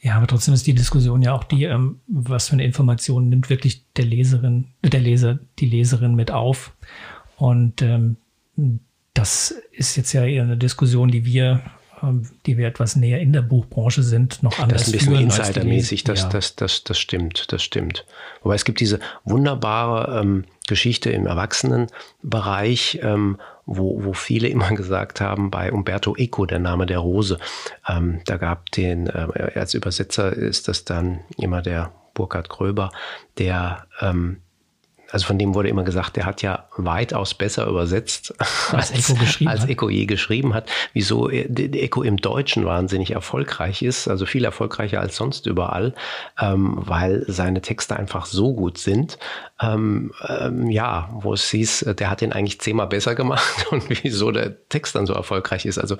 Ja, 0.00 0.14
aber 0.14 0.26
trotzdem 0.26 0.54
ist 0.54 0.66
die 0.66 0.74
Diskussion 0.74 1.22
ja 1.22 1.32
auch 1.32 1.44
die, 1.44 1.64
ähm, 1.64 2.00
was 2.06 2.48
für 2.48 2.52
eine 2.52 2.64
Information 2.64 3.28
nimmt 3.28 3.50
wirklich 3.50 3.84
der 3.96 4.04
Leserin, 4.04 4.68
der 4.84 5.00
Leser, 5.00 5.40
die 5.58 5.66
Leserin 5.66 6.14
mit 6.14 6.30
auf. 6.30 6.72
Und 7.36 7.82
ähm, 7.82 8.16
das 9.14 9.54
ist 9.72 9.96
jetzt 9.96 10.12
ja 10.12 10.24
eher 10.24 10.44
eine 10.44 10.56
Diskussion, 10.56 11.10
die 11.10 11.24
wir, 11.24 11.62
die 12.46 12.56
wir 12.56 12.66
etwas 12.66 12.96
näher 12.96 13.20
in 13.20 13.32
der 13.32 13.42
Buchbranche 13.42 14.02
sind, 14.02 14.42
noch 14.42 14.58
anders 14.58 14.84
Das 14.84 14.88
ist 14.88 15.08
ein 15.08 15.14
bisschen 15.14 15.24
insidermäßig, 15.24 16.04
das, 16.04 16.22
ja. 16.22 16.28
das, 16.28 16.56
das, 16.56 16.84
das 16.84 16.98
stimmt, 16.98 17.52
das 17.52 17.62
stimmt. 17.62 18.06
Wobei 18.42 18.54
es 18.54 18.64
gibt 18.64 18.80
diese 18.80 19.00
wunderbare 19.24 20.20
ähm, 20.20 20.44
Geschichte 20.66 21.10
im 21.10 21.26
Erwachsenenbereich, 21.26 23.00
ähm, 23.02 23.38
wo, 23.66 24.04
wo 24.04 24.12
viele 24.12 24.48
immer 24.48 24.70
gesagt 24.70 25.20
haben, 25.20 25.50
bei 25.50 25.72
Umberto 25.72 26.16
Eco, 26.16 26.46
der 26.46 26.58
Name 26.58 26.86
der 26.86 26.98
Rose, 26.98 27.38
ähm, 27.88 28.20
da 28.26 28.36
gab 28.36 28.70
den, 28.72 29.06
äh, 29.06 29.52
als 29.54 29.74
Übersetzer 29.74 30.32
ist 30.32 30.68
das 30.68 30.84
dann 30.84 31.20
immer 31.36 31.62
der 31.62 31.92
Burkhard 32.14 32.48
Gröber, 32.48 32.90
der 33.38 33.86
ähm, 34.00 34.38
also 35.10 35.26
von 35.26 35.38
dem 35.38 35.54
wurde 35.54 35.68
immer 35.68 35.84
gesagt, 35.84 36.16
der 36.16 36.26
hat 36.26 36.42
ja 36.42 36.66
weitaus 36.76 37.34
besser 37.34 37.66
übersetzt, 37.66 38.34
als, 38.72 38.92
als, 38.92 39.10
Eco, 39.10 39.18
geschrieben 39.18 39.50
als 39.50 39.64
Eco 39.64 39.88
je 39.88 40.06
geschrieben 40.06 40.54
hat. 40.54 40.68
Wieso 40.92 41.30
Eco 41.30 42.02
im 42.02 42.18
Deutschen 42.18 42.66
wahnsinnig 42.66 43.12
erfolgreich 43.12 43.82
ist, 43.82 44.08
also 44.08 44.26
viel 44.26 44.44
erfolgreicher 44.44 45.00
als 45.00 45.16
sonst 45.16 45.46
überall, 45.46 45.94
ähm, 46.38 46.74
weil 46.76 47.24
seine 47.26 47.62
Texte 47.62 47.96
einfach 47.96 48.26
so 48.26 48.54
gut 48.54 48.78
sind. 48.78 49.18
Ähm, 49.60 50.12
ähm, 50.28 50.70
ja, 50.70 51.08
wo 51.12 51.32
es 51.32 51.48
hieß, 51.50 51.86
der 51.98 52.10
hat 52.10 52.20
den 52.20 52.32
eigentlich 52.32 52.60
zehnmal 52.60 52.86
besser 52.86 53.14
gemacht 53.14 53.66
und 53.70 53.84
wieso 53.88 54.30
der 54.30 54.68
Text 54.68 54.94
dann 54.94 55.06
so 55.06 55.14
erfolgreich 55.14 55.64
ist. 55.64 55.78
Also 55.78 55.96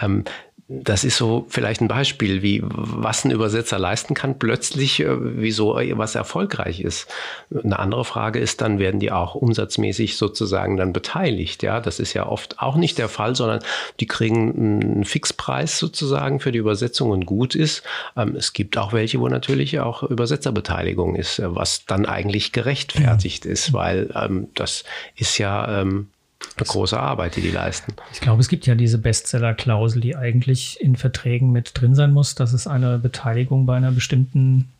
ähm, 0.00 0.24
das 0.72 1.02
ist 1.02 1.16
so 1.16 1.46
vielleicht 1.48 1.80
ein 1.80 1.88
Beispiel, 1.88 2.42
wie 2.42 2.62
was 2.62 3.24
ein 3.24 3.32
Übersetzer 3.32 3.76
leisten 3.76 4.14
kann, 4.14 4.38
plötzlich, 4.38 5.00
äh, 5.00 5.08
wieso 5.18 5.74
was 5.74 6.14
erfolgreich 6.14 6.80
ist. 6.80 7.08
Eine 7.52 7.80
andere 7.80 8.04
Frage 8.04 8.38
ist 8.38 8.60
dann, 8.60 8.78
werden 8.78 9.00
die 9.00 9.10
auch 9.10 9.34
umsatzmäßig 9.34 10.16
sozusagen 10.16 10.76
dann 10.76 10.92
beteiligt? 10.92 11.64
Ja, 11.64 11.80
das 11.80 11.98
ist 11.98 12.14
ja 12.14 12.24
oft 12.24 12.60
auch 12.60 12.76
nicht 12.76 12.98
der 12.98 13.08
Fall, 13.08 13.34
sondern 13.34 13.64
die 13.98 14.06
kriegen 14.06 14.54
einen 14.54 15.04
Fixpreis 15.04 15.76
sozusagen 15.76 16.38
für 16.38 16.52
die 16.52 16.60
Übersetzung 16.60 17.10
und 17.10 17.26
gut 17.26 17.56
ist. 17.56 17.82
Ähm, 18.16 18.36
es 18.36 18.52
gibt 18.52 18.78
auch 18.78 18.92
welche, 18.92 19.18
wo 19.18 19.26
natürlich 19.26 19.80
auch 19.80 20.04
Übersetzerbeteiligung 20.04 21.16
ist, 21.16 21.40
äh, 21.40 21.52
was 21.52 21.84
dann 21.84 22.06
eigentlich 22.06 22.52
gerechtfertigt 22.52 23.44
ist, 23.44 23.72
weil 23.72 24.10
ähm, 24.14 24.46
das 24.54 24.84
ist 25.16 25.36
ja 25.38 25.80
ähm, 25.80 26.10
eine 26.56 26.66
große 26.66 26.98
Arbeit, 26.98 27.36
die 27.36 27.42
die 27.42 27.50
leisten. 27.50 27.94
Ich 28.12 28.20
glaube, 28.20 28.40
es 28.40 28.48
gibt 28.48 28.66
ja 28.66 28.74
diese 28.74 28.98
Bestseller-Klausel, 28.98 30.00
die 30.00 30.16
eigentlich 30.16 30.80
in 30.80 30.96
Verträgen 30.96 31.52
mit 31.52 31.72
drin 31.74 31.94
sein 31.94 32.12
muss, 32.12 32.34
dass 32.34 32.52
es 32.52 32.66
eine 32.66 32.98
Beteiligung 32.98 33.66
bei 33.66 33.76
einer 33.76 33.92
bestimmten 33.92 34.70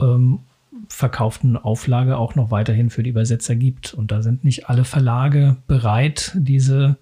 ähm, 0.00 0.40
verkauften 0.88 1.56
Auflage 1.56 2.16
auch 2.16 2.34
noch 2.34 2.50
weiterhin 2.50 2.90
für 2.90 3.02
die 3.02 3.10
Übersetzer 3.10 3.54
gibt. 3.54 3.94
Und 3.94 4.10
da 4.10 4.22
sind 4.22 4.44
nicht 4.44 4.68
alle 4.68 4.84
Verlage 4.84 5.56
bereit, 5.66 6.32
diese, 6.34 6.96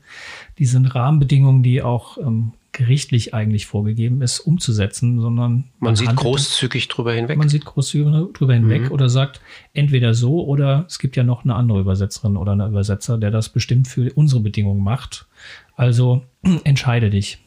diese 0.59 0.83
Rahmenbedingungen, 0.95 1.63
die 1.63 1.83
auch 1.83 2.19
ähm, 2.19 2.53
gerichtlich 2.73 3.35
eigentlich 3.35 3.67
vorgegeben 3.67 4.23
ist, 4.23 4.41
umzusetzen, 4.41 5.21
sondern 5.21 5.51
man, 5.79 5.91
man 5.91 5.97
sieht 5.97 6.15
großzügig 6.15 6.89
drüber 6.89 7.13
hinweg. 7.13 7.39
Man 7.39 7.49
sieht 7.49 7.65
großzügig 7.65 8.33
drüber 8.35 8.55
hinweg 8.55 8.83
mhm. 8.83 8.93
oder 8.93 9.09
sagt 9.09 9.41
entweder 9.73 10.15
so 10.15 10.45
oder 10.45 10.85
es 10.87 10.99
gibt 10.99 11.17
ja 11.17 11.25
noch 11.25 11.45
eine 11.45 11.55
andere 11.55 11.81
Übersetzerin 11.81 12.37
oder 12.37 12.53
einen 12.53 12.69
Übersetzer, 12.69 13.19
der 13.19 13.31
das 13.31 13.49
bestimmt 13.49 13.89
für 13.89 14.13
unsere 14.15 14.41
Bedingungen 14.41 14.83
macht. 14.83 15.27
Also 15.77 16.25
entscheide 16.65 17.11
dich. 17.11 17.39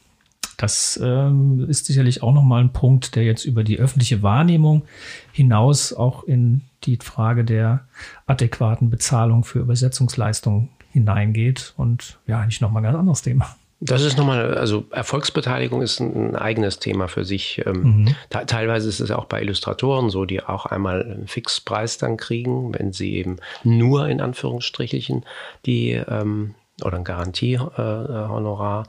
Das 0.58 1.00
ähm, 1.02 1.66
ist 1.70 1.86
sicherlich 1.86 2.22
auch 2.22 2.34
nochmal 2.34 2.62
ein 2.62 2.74
Punkt, 2.74 3.16
der 3.16 3.24
jetzt 3.24 3.46
über 3.46 3.64
die 3.64 3.80
öffentliche 3.80 4.22
Wahrnehmung 4.22 4.84
hinaus 5.32 5.92
auch 5.94 6.24
in 6.24 6.62
die 6.84 6.98
Frage 6.98 7.44
der 7.44 7.88
adäquaten 8.28 8.90
Bezahlung 8.90 9.44
für 9.44 9.60
Übersetzungsleistungen 9.60 10.70
hineingeht 10.92 11.74
und 11.78 12.20
ja, 12.28 12.42
eigentlich 12.42 12.62
nochmal 12.62 12.82
ein 12.82 12.86
ganz 12.86 12.98
anderes 12.98 13.22
Thema. 13.22 13.56
Das 13.84 14.04
ist 14.04 14.16
nochmal, 14.16 14.60
also 14.60 14.86
Erfolgsbeteiligung 14.92 15.82
ist 15.82 16.00
ein, 16.00 16.36
eigenes 16.36 16.78
Thema 16.78 17.08
für 17.08 17.26
sich. 17.26 17.64
Ähm, 17.66 18.06
mhm. 18.06 18.16
teilweise 18.30 18.88
ist 18.88 19.00
es 19.00 19.10
auch 19.10 19.26
bei 19.26 19.42
Illustratoren 19.42 20.12
so, 20.12 20.26
die 20.26 20.44
auch 20.44 20.68
einmal 20.68 21.04
einen 21.04 21.28
Fixpreis 21.28 21.98
dann 21.98 22.16
kriegen, 22.16 22.74
wenn 22.78 22.94
sie 22.94 23.16
eben 23.16 23.38
nur 23.64 24.08
in 24.08 24.22
Anführungsstrichelchen 24.22 25.26
die 25.66 25.94
ähm, 25.94 26.54
oder 26.84 26.98
ein 26.98 27.04
Garantiehonorar 27.04 28.86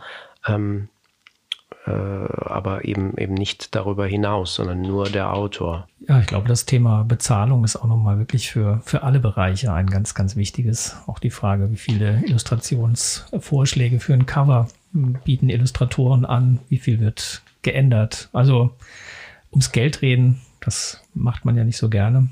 äh, 0.47 0.53
ähm, 0.53 0.89
äh, 1.87 1.91
aber 1.91 2.85
eben, 2.85 3.17
eben 3.17 3.35
nicht 3.35 3.75
darüber 3.75 4.07
hinaus, 4.07 4.55
sondern 4.55 4.83
nur 4.83 5.09
der 5.09 5.33
Autor. 5.33 5.89
Ja, 6.07 6.21
ich 6.21 6.27
glaube, 6.27 6.49
das 6.49 6.67
Thema 6.67 7.03
Bezahlung 7.03 7.65
ist 7.65 7.77
auch 7.77 7.87
nochmal 7.87 8.19
wirklich 8.19 8.51
für, 8.51 8.81
für 8.85 9.03
alle 9.03 9.21
Bereiche 9.21 9.73
ein 9.73 9.87
ganz, 9.87 10.15
ganz 10.15 10.37
wichtiges. 10.37 10.97
Auch 11.07 11.19
die 11.19 11.31
Frage, 11.31 11.71
wie 11.73 11.77
viele 11.77 12.23
Illustrationsvorschläge 12.27 14.01
für 14.01 14.13
ein 14.13 14.27
Cover 14.27 14.69
bieten 14.93 15.49
Illustratoren 15.49 16.25
an, 16.25 16.59
wie 16.69 16.79
viel 16.79 17.01
wird 17.01 17.43
geändert. 17.63 18.29
Also 18.33 18.71
ums 19.51 19.73
Geld 19.73 20.03
reden, 20.03 20.41
das 20.61 21.03
macht 21.15 21.45
man 21.45 21.57
ja 21.57 21.65
nicht 21.65 21.77
so 21.77 21.89
gerne. 21.89 22.29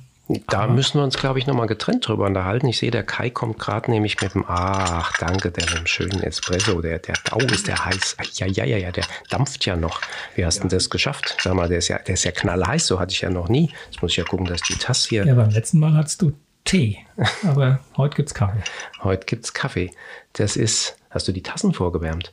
Da 0.46 0.60
Aber 0.60 0.74
müssen 0.74 0.98
wir 0.98 1.02
uns, 1.02 1.16
glaube 1.16 1.40
ich, 1.40 1.46
nochmal 1.46 1.66
getrennt 1.66 2.06
drüber 2.06 2.26
unterhalten. 2.26 2.68
Ich 2.68 2.78
sehe, 2.78 2.92
der 2.92 3.02
Kai 3.02 3.30
kommt 3.30 3.58
gerade 3.58 3.90
nämlich 3.90 4.20
mit 4.20 4.34
dem, 4.34 4.44
ach, 4.46 5.12
danke, 5.18 5.50
der 5.50 5.64
mit 5.64 5.78
dem 5.78 5.86
schönen 5.86 6.22
Espresso, 6.22 6.80
der, 6.80 7.00
der 7.00 7.16
Dau 7.24 7.38
ist 7.38 7.66
der 7.66 7.84
heiß. 7.84 8.16
Ja, 8.34 8.46
ja, 8.46 8.64
ja, 8.64 8.76
ja, 8.76 8.92
der 8.92 9.04
dampft 9.28 9.66
ja 9.66 9.74
noch. 9.74 10.00
Wie 10.36 10.44
hast 10.44 10.58
du 10.58 10.60
ja. 10.60 10.68
denn 10.68 10.78
das 10.78 10.88
geschafft? 10.88 11.36
Sag 11.42 11.54
mal, 11.54 11.68
der 11.68 11.78
ist 11.78 11.88
ja, 11.88 11.98
der 11.98 12.14
ist 12.14 12.24
ja 12.24 12.30
knallheiß, 12.30 12.86
so 12.86 13.00
hatte 13.00 13.12
ich 13.12 13.22
ja 13.22 13.30
noch 13.30 13.48
nie. 13.48 13.72
Jetzt 13.90 14.02
muss 14.02 14.12
ich 14.12 14.18
ja 14.18 14.24
gucken, 14.24 14.46
dass 14.46 14.62
die 14.62 14.74
Tasse 14.74 15.08
hier. 15.08 15.26
Ja, 15.26 15.34
beim 15.34 15.50
letzten 15.50 15.80
Mal 15.80 15.94
hattest 15.94 16.22
du 16.22 16.32
Tee. 16.64 16.98
Aber 17.44 17.80
heute 17.96 18.16
gibt's 18.16 18.34
Kaffee. 18.34 18.62
Heute 19.02 19.26
gibt's 19.26 19.52
Kaffee. 19.52 19.90
Das 20.34 20.56
ist, 20.56 20.96
hast 21.10 21.26
du 21.26 21.32
die 21.32 21.42
Tassen 21.42 21.72
vorgewärmt? 21.72 22.32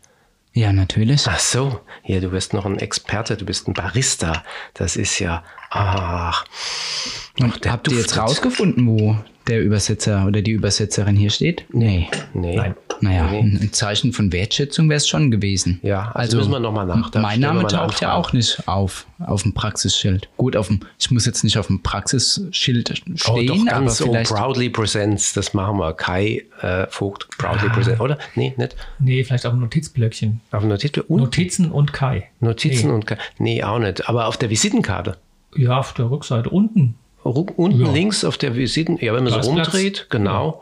Ja, 0.53 0.73
natürlich. 0.73 1.27
Ach 1.27 1.39
so, 1.39 1.81
ja, 2.03 2.19
du 2.19 2.29
bist 2.31 2.53
noch 2.53 2.65
ein 2.65 2.79
Experte, 2.79 3.37
du 3.37 3.45
bist 3.45 3.67
ein 3.67 3.73
Barista. 3.73 4.43
Das 4.73 4.95
ist 4.95 5.19
ja, 5.19 5.43
ach. 5.69 6.45
Und 7.39 7.65
habt 7.69 7.91
ihr 7.91 7.97
jetzt 7.97 8.17
rausgefunden, 8.17 8.87
wo 8.87 9.17
der 9.47 9.61
Übersetzer 9.61 10.25
oder 10.25 10.41
die 10.41 10.51
Übersetzerin 10.51 11.15
hier 11.15 11.29
steht? 11.29 11.63
Nee. 11.71 12.09
Nee. 12.33 12.55
Nein. 12.55 12.75
Naja, 12.99 13.29
Nee. 13.29 13.41
ein 13.61 13.69
Zeichen 13.73 14.11
von 14.11 14.33
Wertschätzung 14.33 14.89
wäre 14.89 14.97
es 14.97 15.07
schon 15.07 15.29
gewesen. 15.29 15.79
Ja, 15.83 16.11
also 16.15 16.37
müssen 16.37 16.49
wir 16.51 16.59
noch 16.59 16.71
mal 16.73 16.83
nach. 16.85 17.11
Da 17.11 17.21
Mein 17.21 17.39
Name 17.39 17.67
taucht 17.67 18.01
ja 18.01 18.13
auch 18.15 18.33
nicht 18.33 18.67
auf, 18.67 19.05
auf 19.19 19.43
dem 19.43 19.53
Praxisschild. 19.53 20.27
Gut, 20.35 20.55
auf 20.57 20.67
dem, 20.67 20.79
ich 20.99 21.11
muss 21.11 21.27
jetzt 21.27 21.43
nicht 21.43 21.59
auf 21.59 21.67
dem 21.67 21.83
Praxisschild 21.83 22.89
Oh, 22.89 23.15
stehen, 23.15 23.47
doch 23.47 23.55
aber 23.71 23.81
ganz 23.81 23.97
so 23.97 24.05
vielleicht. 24.05 24.31
Proudly 24.33 24.69
Presents, 24.69 25.33
das 25.33 25.53
machen 25.53 25.77
wir. 25.77 25.93
Kai 25.93 26.43
äh, 26.61 26.87
Vogt, 26.89 27.27
Ah. 27.37 27.49
Proudly 27.53 27.69
Presents, 27.69 28.01
oder? 28.01 28.17
Nee, 28.33 28.55
nicht. 28.57 28.75
Nee, 28.97 29.23
vielleicht 29.23 29.45
auf 29.45 29.53
dem 29.53 29.59
Notizblöckchen. 29.61 30.41
Auf 30.51 30.61
dem 30.61 30.69
Notiz 30.69 30.97
und 30.97 31.19
Notizen 31.21 31.71
und 31.71 31.93
Kai. 31.93 32.29
Notizen 32.39 32.87
Nee. 32.87 32.93
und 32.95 33.05
Kai. 33.05 33.17
Nee, 33.37 33.63
auch 33.63 33.77
nicht. 33.77 34.09
Aber 34.09 34.25
auf 34.25 34.37
der 34.37 34.49
Visitenkarte. 34.49 35.17
Ja, 35.57 35.79
auf 35.79 35.93
der 35.93 36.09
Rückseite 36.09 36.49
unten. 36.49 36.95
Ru- 37.25 37.51
Unten 37.55 37.85
Ja. 37.85 37.91
links 37.91 38.23
auf 38.23 38.37
der 38.37 38.55
Visiten, 38.55 38.97
ja, 39.01 39.13
wenn 39.13 39.23
man 39.23 39.33
so 39.33 39.39
Da 39.39 39.53
Platz. 39.53 39.67
rumdreht, 39.73 40.07
genau. 40.09 40.61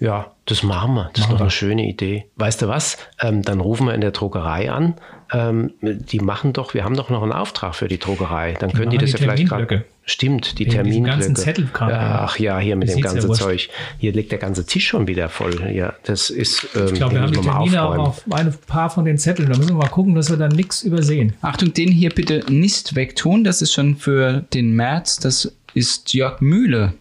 Ja, 0.00 0.32
das 0.46 0.62
machen 0.62 0.94
wir. 0.94 1.10
Das 1.12 1.24
ist 1.26 1.30
doch 1.32 1.40
eine 1.40 1.50
schöne 1.50 1.86
Idee. 1.86 2.24
Weißt 2.36 2.62
du 2.62 2.68
was? 2.68 2.96
Ähm, 3.20 3.42
dann 3.42 3.60
rufen 3.60 3.86
wir 3.86 3.94
in 3.94 4.00
der 4.00 4.12
Druckerei 4.12 4.70
an. 4.72 4.94
Ähm, 5.32 5.74
die 5.82 6.18
machen 6.20 6.52
doch, 6.54 6.72
wir 6.74 6.84
haben 6.84 6.96
doch 6.96 7.10
noch 7.10 7.22
einen 7.22 7.32
Auftrag 7.32 7.74
für 7.74 7.86
die 7.86 7.98
Druckerei. 7.98 8.54
Dann 8.58 8.72
können 8.72 8.90
die, 8.90 8.96
machen 8.96 9.10
das 9.10 9.10
die 9.20 9.24
ja 9.24 9.30
vielleicht 9.32 9.48
gerade. 9.48 9.84
Stimmt, 10.10 10.58
die 10.58 10.66
Terminblöcke. 10.66 11.08
ganzen 11.16 11.36
Zettelkram. 11.36 11.90
Ach 11.92 12.36
ja, 12.38 12.58
hier 12.58 12.74
mit 12.76 12.88
Das 12.88 12.96
dem 12.96 13.02
ganzen. 13.04 13.32
Zeug. 13.34 13.68
Hier 13.98 14.12
liegt 14.12 14.32
der 14.32 14.38
ganze 14.38 14.66
Tisch 14.66 14.88
schon 14.88 15.06
wieder 15.06 15.28
voll. 15.28 15.70
Ja, 15.72 15.94
das 16.04 16.30
ist. 16.30 16.66
Ähm, 16.74 16.86
Ich 16.88 16.94
glaube, 16.94 17.14
wir 17.14 17.20
haben 17.22 17.32
die 17.32 17.40
Termine 17.40 17.82
auch 17.84 17.98
auf 17.98 18.24
ein 18.30 18.52
paar 18.66 18.90
von 18.90 19.04
den 19.04 19.18
Zetteln. 19.18 19.48
Da 19.50 19.56
müssen 19.56 19.70
wir 19.70 19.76
mal 19.76 19.88
gucken, 19.88 20.14
dass 20.16 20.28
wir 20.30 20.36
da 20.36 20.48
nichts 20.48 20.82
übersehen. 20.82 21.34
Achtung, 21.42 21.72
den 21.72 21.90
hier 21.92 22.10
bitte 22.10 22.44
nicht 22.52 22.96
wegtun. 22.96 23.44
Das 23.44 23.62
ist 23.62 23.72
schon 23.72 23.96
für 23.96 24.44
den 24.52 24.72
März. 24.74 25.18
Das 25.18 25.52
ist 25.74 26.12
Jörg 26.12 26.40
Mühle. 26.40 26.94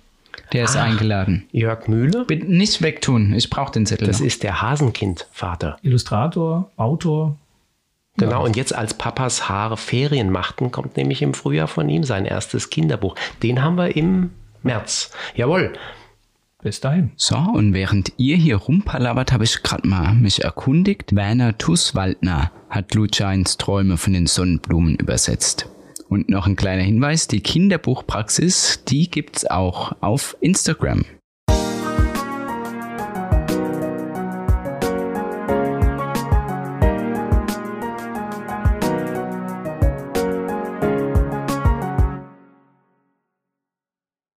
Der 0.53 0.63
ist 0.65 0.75
eingeladen. 0.77 1.45
Jörg 1.51 1.87
Mühle. 1.87 2.25
Bitte 2.25 2.45
nicht 2.51 2.81
wegtun. 2.81 3.33
Ich 3.33 3.49
brauche 3.49 3.71
den 3.71 3.85
Zettel. 3.85 4.07
Das 4.07 4.19
noch. 4.19 4.25
ist 4.27 4.43
der 4.43 4.61
Hasenkind-Vater. 4.61 5.77
Illustrator, 5.83 6.69
Autor. 6.77 7.35
Genau, 8.19 8.43
und 8.43 8.55
jetzt 8.55 8.75
als 8.75 8.93
Papas 8.93 9.49
Haare 9.49 9.77
Ferien 9.77 10.29
machten, 10.29 10.71
kommt 10.71 10.97
nämlich 10.97 11.21
im 11.21 11.33
Frühjahr 11.33 11.67
von 11.67 11.89
ihm 11.89 12.03
sein 12.03 12.25
erstes 12.25 12.69
Kinderbuch. 12.69 13.15
Den 13.41 13.63
haben 13.63 13.75
wir 13.75 13.95
im 13.95 14.31
März. 14.63 15.11
Jawohl. 15.35 15.73
Bis 16.61 16.81
dahin. 16.81 17.11
So, 17.15 17.37
und 17.37 17.73
während 17.73 18.11
ihr 18.17 18.35
hier 18.35 18.57
rumpalabert, 18.57 19.31
habe 19.31 19.45
ich 19.45 19.63
gerade 19.63 19.87
mal 19.87 20.13
mich 20.13 20.43
erkundigt. 20.43 21.15
Werner 21.15 21.57
Tuswaldner 21.57 22.51
hat 22.69 22.93
Lutschains 22.93 23.57
Träume 23.57 23.97
von 23.97 24.11
den 24.11 24.27
Sonnenblumen 24.27 24.95
übersetzt. 24.95 25.69
Und 26.09 26.27
noch 26.27 26.47
ein 26.47 26.57
kleiner 26.57 26.83
Hinweis, 26.83 27.27
die 27.27 27.39
Kinderbuchpraxis, 27.39 28.83
die 28.83 29.09
gibt's 29.09 29.45
auch 29.45 29.93
auf 30.01 30.35
Instagram. 30.41 31.05